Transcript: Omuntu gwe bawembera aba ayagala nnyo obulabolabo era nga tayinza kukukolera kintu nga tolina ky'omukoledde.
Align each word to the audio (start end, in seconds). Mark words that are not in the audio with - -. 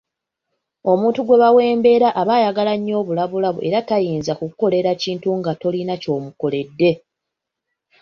Omuntu 0.91 1.19
gwe 1.23 1.37
bawembera 1.41 2.07
aba 2.21 2.33
ayagala 2.37 2.73
nnyo 2.77 2.95
obulabolabo 3.01 3.59
era 3.67 3.79
nga 3.81 3.87
tayinza 3.89 4.33
kukukolera 4.35 4.91
kintu 5.03 5.29
nga 5.39 5.51
tolina 5.61 5.93
ky'omukoledde. 6.01 6.91